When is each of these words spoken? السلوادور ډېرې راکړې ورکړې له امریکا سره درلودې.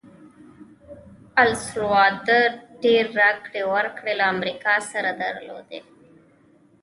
السلوادور 1.43 2.49
ډېرې 2.83 3.13
راکړې 3.21 3.61
ورکړې 3.73 4.13
له 4.19 4.25
امریکا 4.35 4.73
سره 4.91 5.09
درلودې. 5.21 5.79